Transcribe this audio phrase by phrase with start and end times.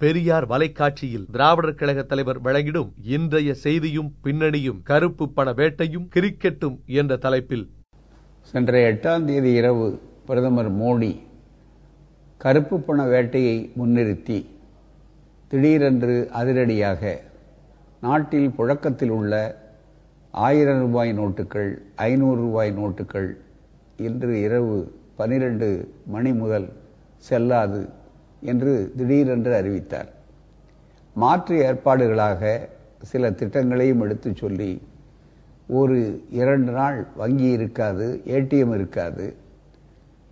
[0.00, 7.64] பெரியார் வலைக்காட்சியில் திராவிடர் கழக தலைவர் வழங்கிடும் இன்றைய செய்தியும் பின்னணியும் கருப்பு பண வேட்டையும் கிரிக்கெட்டும் என்ற தலைப்பில்.
[8.42, 9.86] சென்ற எட்டாம் தேதி இரவு
[10.26, 11.12] பிரதமர் மோடி
[12.40, 14.38] கருப்பு பண வேட்டையை முன்னிறுத்தி
[15.50, 17.02] திடீரென்று அதிரடியாக
[18.00, 19.34] நாட்டில் புழக்கத்தில் உள்ள
[20.34, 21.70] ஆயிரம் ரூபாய் நோட்டுகள்
[22.04, 23.30] ஐநூறு ரூபாய் நோட்டுகள்
[23.98, 24.76] இன்று இரவு
[25.16, 25.68] பனிரெண்டு
[26.06, 26.68] மணி முதல்
[27.24, 27.82] செல்லாது
[28.44, 30.08] என்று திடீரென்று அறிவித்தார்.
[31.14, 32.68] மாற்று ஏற்பாடுகளாக
[33.02, 34.70] சில திட்டங்களையும் எடுத்து சொல்லி
[35.68, 35.98] ஒரு
[36.30, 39.26] இரண்டு நாள் வங்கி இருக்காது ஏடிஎம் இருக்காது.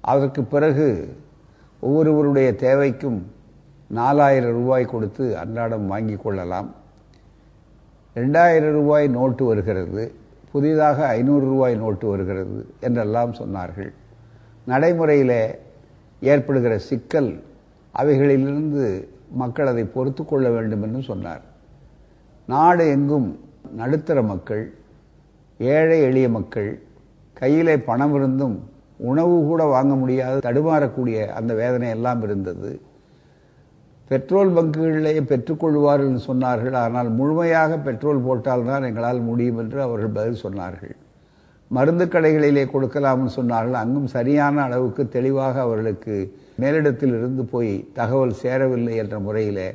[0.00, 0.86] அதற்கு பிறகு
[1.80, 3.20] ஒவ்வொருவருடைய தேவைக்கும்
[3.88, 6.74] நாலாயிரம் ரூபாய் கொடுத்து அன்றாடம் வாங்கி கொள்ளலாம்.
[8.14, 10.12] ரெண்டாயிரம் ரூபாய் நோட்டு வருகிறது
[10.52, 13.92] புதிதாக ஐநூறு ரூபாய் நோட்டு வருகிறது என்றெல்லாம் சொன்னார்கள்.
[14.66, 15.38] நடைமுறையில்
[16.20, 17.30] ஏற்படுகிற சிக்கல்
[17.94, 18.84] அவைகளிலிருந்து
[19.42, 21.42] மக்கள் அதை பொறுத்து கொள்ள வேண்டும் என்று சொன்னார்.
[22.48, 23.28] நாடு எங்கும்
[23.80, 24.62] நடுத்தர மக்கள்
[25.60, 26.70] ஏழை எளிய மக்கள்
[27.40, 28.56] கையிலே பணம் இருந்தும்
[29.10, 32.70] உணவு கூட வாங்க முடியாது தடுமாறக்கூடிய அந்த வேதனை எல்லாம் இருந்தது.
[34.10, 36.76] பெட்ரோல் பங்குகளிலேயே பெற்றுக்கொள்வார்கள் என்று சொன்னார்கள்.
[36.84, 40.96] ஆனால் முழுமையாக பெட்ரோல் போட்டால்தான் எங்களால் முடியும் என்று அவர்கள் பதில் சொன்னார்கள்.
[41.70, 43.80] மருந்து கடைகளிலே கொடுக்கலாம்னு சொன்னார்கள்.
[43.82, 46.14] அங்கும் சரியான அளவுக்கு தெளிவாக அவர்களுக்கு
[46.60, 49.66] மேலிடத்தில் இருந்து போய் தகவல் சேரவில்லை என்ற முறையில்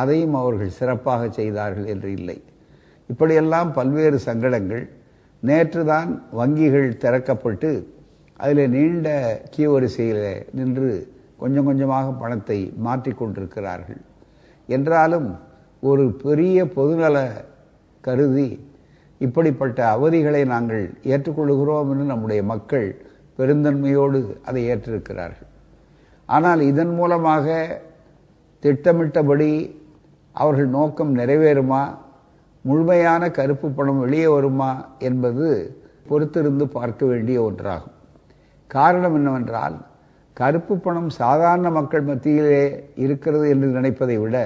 [0.00, 2.38] அதையும் அவர்கள் சிறப்பாக செய்தார்கள் என்று இல்லை.
[3.10, 4.84] இப்படியெல்லாம் பல்வேறு சங்கடங்கள்
[5.42, 7.70] நேற்றுதான் வங்கிகள் திறக்கப்பட்டு
[8.40, 9.08] அதில் நீண்ட
[9.50, 10.90] கியூ வரிசையில் நின்று
[11.36, 14.00] கொஞ்சம் கொஞ்சமாக பணத்தை மாற்றிக்கொண்டிருக்கிறார்கள்
[14.68, 15.28] என்றாலும்
[15.82, 17.16] ஒரு பெரிய பொதுநல
[18.00, 18.48] கருதி
[19.26, 22.86] இப்படிப்பட்ட அவதிகளை நாங்கள் ஏற்றுக்கொள்கிறோம் என்று நம்முடைய மக்கள்
[23.38, 25.50] பெருந்தன்மையோடு அதை ஏற்றிருக்கிறார்கள்.
[26.28, 27.46] ஆனால் இதன் மூலமாக
[28.62, 29.50] திட்டமிட்டபடி
[30.34, 31.82] அவர்கள் நோக்கம் நிறைவேறுமா?
[32.64, 35.46] முழுமையான கருப்பு பணம் வெளியே வருமா என்பது
[36.08, 37.96] பொறுத்திருந்து பார்க்க வேண்டிய ஒன்றாகும்.
[38.70, 39.76] காரணம் என்னவென்றால்
[40.36, 42.62] கருப்பு பணம் சாதாரண மக்கள் மத்தியிலே
[43.04, 44.36] இருக்கிறது என்று நினைப்பதை விட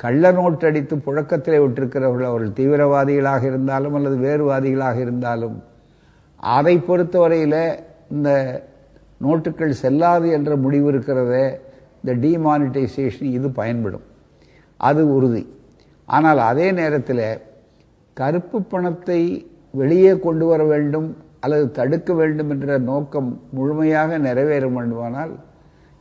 [0.00, 5.56] கள்ள நோட்டு அடித்து புழக்கத்திலே விட்டிருக்கிறவர்கள் அவர்கள் தீவிரவாதிகளாக இருந்தாலும் அல்லது வேறுவாதிகளாக இருந்தாலும்
[6.42, 7.60] அதை பொறுத்தவரையில்
[8.10, 8.30] இந்த
[9.20, 11.44] நோட்டுகள் செல்லாது என்ற முடிவு இருக்கிறதே
[12.00, 14.04] இந்த டிமானிட்டைசேஷன் இது பயன்படும்.
[14.80, 15.42] அது உறுதி.
[16.08, 17.26] ஆனால் அதே நேரத்தில்
[18.16, 19.20] கருப்பு பணத்தை
[19.80, 21.08] வெளியே கொண்டு வர வேண்டும்
[21.40, 25.32] அல்லது தடுக்க வேண்டும் என்ற நோக்கம் முழுமையாக நிறைவேற வேண்டுமானால்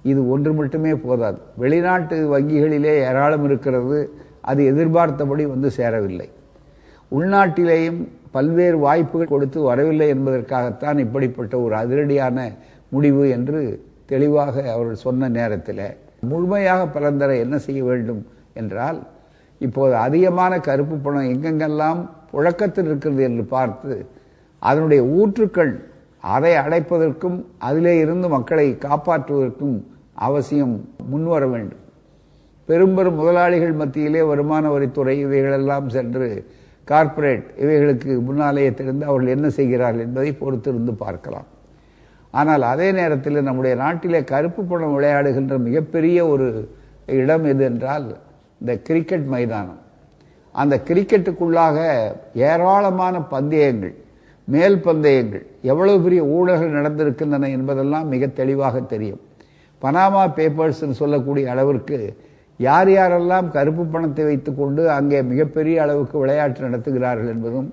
[0.04, 1.40] இது ஒன்று மட்டுமே போதாது.
[1.58, 4.00] வெளிநாட்டு வங்கிகளிலே ஏராளம் இருக்கிறது.
[4.42, 6.30] அது எதிர்பார்த்தபடி வந்து சேரவில்லை.
[7.12, 12.38] உள்நாட்டிலேயும் பல்வேறு வாய்ப்புகள் கொடுத்து வரவில்லை என்பதற்காகத்தான் இப்படிப்பட்ட ஒரு அதிரடியான
[12.90, 13.60] முடிவு என்று
[14.06, 15.86] தெளிவாக அவர்கள் சொன்ன நேரத்தில்
[16.22, 18.22] முழுமையாக பலந்தர என்ன செய்ய வேண்டும்
[18.54, 19.00] என்றால்
[19.62, 22.00] இப்போது அதிகமான கருப்பு பணம் எங்கெங்கெல்லாம்
[22.32, 23.94] புழக்கத்தில் இருக்கிறது என்று பார்த்து
[24.62, 25.74] அதனுடைய ஊற்றுக்கள்
[26.24, 29.78] அதை அடைப்பதற்கும் அதிலே இருந்து மக்களை காப்பாற்றுவதற்கும்
[30.16, 30.76] அவசியம்
[31.12, 31.84] முன்வர வேண்டும்.
[32.70, 36.28] பெரும்பெரும் முதலாளிகள் மத்தியிலே வருமான வரித்துறை இவைகளெல்லாம் சென்று
[36.88, 41.48] கார்ப்பரேட் இவைகளுக்கு முன்னாலேயே தெரிந்து அவர்கள் என்ன செய்கிறார்கள் என்பதை பொறுத்திருந்து பார்க்கலாம்.
[42.34, 46.48] ஆனால் அதே நேரத்தில் நம்முடைய நாட்டிலே கருப்பு பணம் விளையாடுகின்ற மிகப்பெரிய ஒரு
[47.06, 48.08] இடம் எது என்றால்
[48.62, 49.82] இந்த கிரிக்கெட் மைதானம்.
[50.56, 51.78] அந்த கிரிக்கெட்டுக்குள்ளாக
[52.34, 53.94] ஏராளமான பந்தயங்கள்
[54.48, 59.22] மேல் பந்தயங்கள் எவ்வளவு பெரிய ஊழல்கள் நடந்திருக்கின்றன என்பதெல்லாம் மிக தெளிவாக தெரியும்.
[59.84, 61.98] பனாமா பேப்பர்ஸ் சொல்லக்கூடிய அளவிற்கு
[62.60, 67.70] யார் யாரெல்லாம் கருப்பு பணத்தை வைத்துக்கொண்டு அங்கே மிகப்பெரிய அளவுக்கு விளையாட்டு நடத்துகிறார்கள் என்பதும்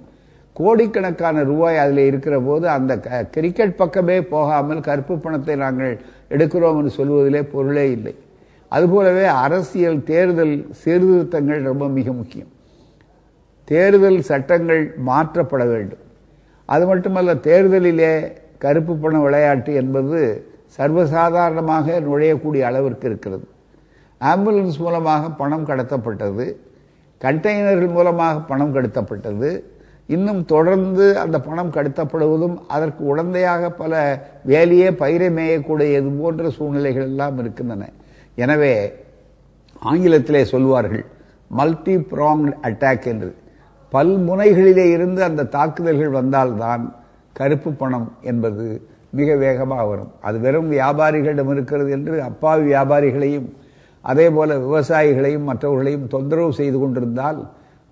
[0.57, 2.93] கோடிக்கணக்கான ரூபாய் அதில் இருக்கிற போது அந்த
[3.35, 5.93] கிரிக்கெட் பக்கமே போகாமல் கருப்பு பணத்தை நாங்கள்
[6.35, 8.15] எடுக்கிறோம் என்று சொல்வதிலே பொருளே இல்லை.
[8.73, 12.51] அதுபோலவே அரசியல் தேர்தல் சீர்திருத்தங்கள் ரொம்ப மிக முக்கியம்.
[13.69, 16.05] தேர்தல் சட்டங்கள் மாற்றப்பட வேண்டும்.
[16.69, 18.13] அது மட்டுமல்ல தேர்தலிலே
[18.65, 20.21] கருப்பு பண விளையாட்டு என்பது
[20.77, 23.45] சர்வசாதாரணமாக நுழையக்கூடிய அளவிற்கு இருக்கிறது.
[24.21, 26.47] ஆம்புலன்ஸ் மூலமாக பணம் கடத்தப்பட்டது.
[27.21, 29.51] கண்டெய்னர்கள் மூலமாக பணம் கடத்தப்பட்டது.
[30.07, 33.93] இன்னும் தொடர்ந்து அந்த பணம் கடத்தப்படுவதும் அதற்கு உடந்தையாக பல
[34.45, 37.83] வேலையே பயிரை மேயக்கூடியது போன்ற சூழ்நிலைகள் எல்லாம் இருக்கின்றன.
[38.35, 38.75] எனவே
[39.91, 41.05] ஆங்கிலத்திலே சொல்வார்கள்
[41.59, 43.31] மல்டி ப்ராங்ட் அட்டாக் என்று.
[43.93, 46.83] பல்முனைகளிலே இருந்து அந்த தாக்குதல்கள் வந்தால்தான்
[47.33, 48.67] கருப்பு பணம் என்பது
[49.11, 50.13] மிக வேகமாக வரும்.
[50.21, 53.49] அது வெறும் வியாபாரிகளிடம் இருக்கிறது என்று அப்பாவி வியாபாரிகளையும்
[54.03, 57.41] அதே போல விவசாயிகளையும் மற்றவர்களையும் தொந்தரவு செய்து கொண்டிருந்தால்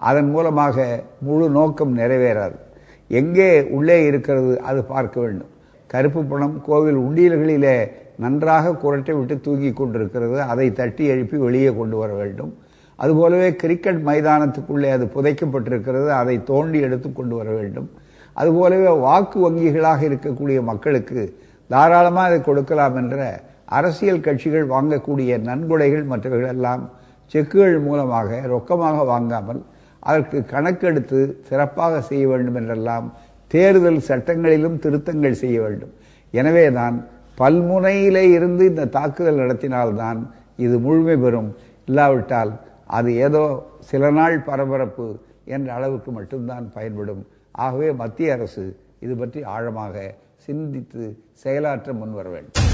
[0.01, 2.57] அதன் மூலமாக முழு நோக்கம் நிறைவேறாது.
[3.09, 5.51] எங்கே உள்ளே இருக்கிறது அது பார்க்க வேண்டும்.
[5.87, 7.77] கருப்பு பணம் கோவில் உண்டியல்களிலே
[8.17, 10.43] நன்றாக குரட்டை விட்டு தூங்கி கொண்டிருக்கிறது.
[10.43, 12.53] அதை தட்டி எழுப்பி வெளியே கொண்டு வர வேண்டும்.
[12.97, 16.09] அதுபோலவே கிரிக்கெட் மைதானத்துக்குள்ளே அது புதைக்கப்பட்டிருக்கிறது.
[16.09, 17.89] அதை தோண்டி எடுத்து கொண்டு வர வேண்டும்.
[18.41, 21.23] அதுபோலவே வாக்கு வங்கிகளாக இருக்கக்கூடிய மக்களுக்கு
[21.71, 23.17] தாராளமாக அதை கொடுக்கலாம் என்ற
[23.79, 26.83] அரசியல் கட்சிகள் வாங்கக்கூடிய நன்கொடைகள் மற்றவர்கள் எல்லாம்
[27.35, 29.61] செக்குகள் மூலமாக ரொக்கமாக வாங்காமல்
[30.09, 31.19] அதற்கு கணக்கெடுத்து
[31.49, 33.07] சிறப்பாக செய்ய வேண்டும் என்றெல்லாம்
[33.51, 35.93] தேர்தல் சட்டங்களிலும் திருத்தங்கள் செய்ய வேண்டும்.
[36.35, 36.97] எனவே தான்
[37.41, 40.21] பல்முனையிலே இருந்து இந்த தாக்குதல் நடத்தினால்தான்
[40.65, 41.51] இது முழுமை பெறும்.
[41.89, 42.53] இல்லாவிட்டால்
[42.99, 43.45] அது ஏதோ
[43.91, 45.07] சில நாள் பரபரப்பு
[45.57, 47.23] என்ற அளவுக்கு மட்டும்தான் பயன்படும்.
[47.53, 48.65] ஆகவே மத்திய அரசு
[49.01, 52.68] இது பற்றி ஆழமாக சிந்தித்து செயலாற்ற முன்வர வேண்டும்.